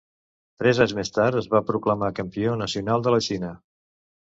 [0.61, 3.55] Tres anys més tard es va proclamar Campió Nacional de la Xina.